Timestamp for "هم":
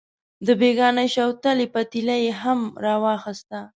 2.41-2.59